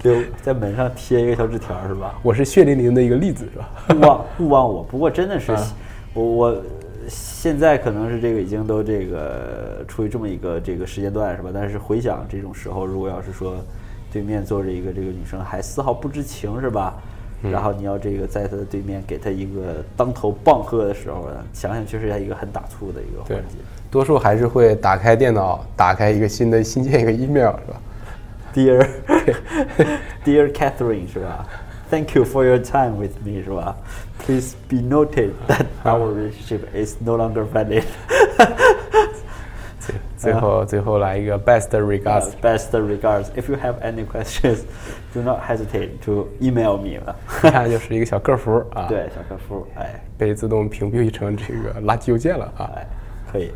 [0.00, 2.18] 就在门上贴一个小纸条是吧？
[2.20, 3.70] 我是血淋淋的一个例子，是吧？
[3.94, 4.82] 勿忘 勿忘我。
[4.82, 5.66] 不过真的是啊，
[6.14, 6.62] 我我
[7.08, 11.50] 现在可能是这个已经都这个处于这么一个这个时间段是吧？
[11.54, 13.56] 但是回想这种时候，如果要是说
[14.12, 16.94] 对面坐着一个这个女生还丝毫不知情是吧？
[17.42, 23.58] 嗯然后你要这个在她的对面给她一个当头棒喝的时候呢，想想确实是一个很打醋的一个环节。，
[23.90, 27.80] 多数还是会打开电脑，打开一个新的新建一个 email，是吧
[28.54, 28.88] ？Dear
[30.24, 31.46] Dear Catherine 是吧
[31.90, 33.76] ？Thank you for your time with me 是吧
[34.24, 37.84] ？Please be noted that our relationship is no longer valid.
[40.26, 43.26] 最最后最后来一个 best regards，Uh, best regards.
[43.36, 44.58] If you have any questions,
[45.14, 47.16] do not hesitate to email me 了。
[47.44, 52.70] 一看就是一个小客服啊， 对，小客服，哎被自动屏蔽成这个垃圾邮件了啊。
[52.76, 52.86] 哎，
[53.32, 53.50] 可以。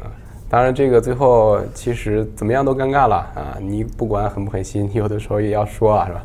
[0.49, 3.57] 当然，这个最后其实怎么样都尴尬了啊！
[3.61, 6.25] 你不管狠不狠心，你有的时候也要说啊，是吧？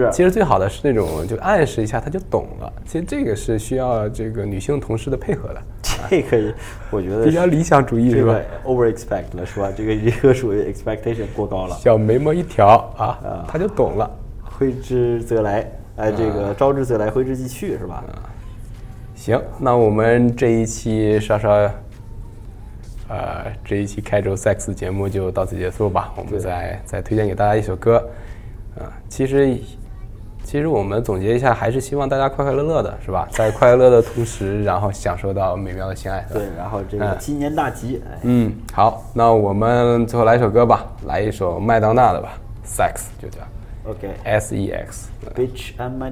[0.00, 2.72] 是其实最好的是那种就暗示一下，他就懂了。
[2.86, 5.62] 其实这个是需要这个女性同事的配合的，
[6.08, 6.52] 这可以，
[6.90, 9.70] 我觉得比较理想主义是吧？over expect 了是吧？
[9.76, 11.76] 这个这个属于 expectation 过高了。
[11.76, 14.10] 小眉毛一挑啊，他就懂了。
[14.42, 18.04] 挥之则来，哎，这个招之则来，挥之即去是吧？
[19.14, 21.50] 行，那我们这一期稍稍，
[23.08, 26.12] 呃，这一期开州 sex 节目就到此结束吧。
[26.16, 27.98] 我们再再推荐给大家一首歌，
[28.76, 29.56] 啊、其实
[30.44, 33.26] 其实我们总结一下，还是希望大家快快乐乐的，是吧？
[33.32, 42.34] 在快乐的同时，然后享受到美妙的性爱，对，然后这个嗯今年大吉，哎，嗯，好，那我们最后来一首歌吧，来一首麦当娜的吧
[42.66, 43.48] ，sex 就这样
[43.84, 44.08] OK。
[44.24, 45.08] S E X。
[45.34, 46.10] Bitch am I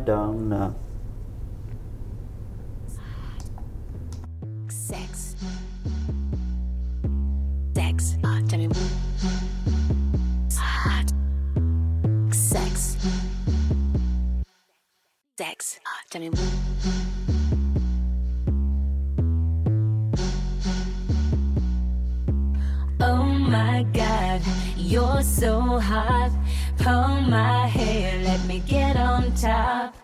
[23.00, 24.42] Oh my god,
[24.76, 26.32] you're so hot.
[26.78, 29.94] Pull my hair, let me get on top.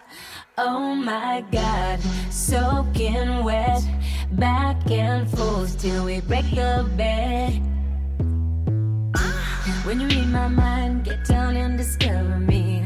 [0.56, 3.82] Oh my god, soaking wet.
[4.32, 7.60] Back and forth till we break the bed.
[9.84, 12.84] When you read my mind, get down and discover me.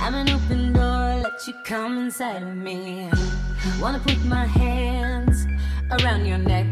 [0.00, 3.10] I'm an open door, you come inside of me.
[3.80, 5.46] Wanna put my hands
[5.90, 6.66] around your neck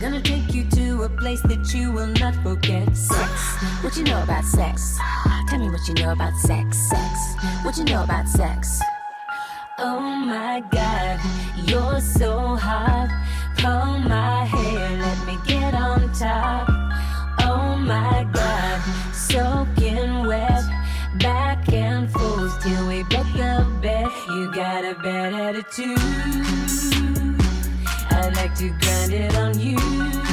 [0.00, 2.96] Gonna take you to a place that you will not forget.
[2.96, 3.56] Sex.
[3.82, 4.96] What you know about sex?
[5.48, 6.78] Tell me what you know about sex.
[6.88, 7.34] Sex.
[7.64, 8.80] What you know about sex?
[9.78, 11.18] Oh my god,
[11.66, 13.08] you're so hot.
[13.56, 16.68] Pull my hair, let me get on top.
[17.40, 18.80] Oh my god,
[19.12, 20.62] soaking wet.
[21.18, 23.27] Back and forth till we break.
[24.30, 25.98] You got a bad attitude.
[28.10, 30.27] I like to grind it on you.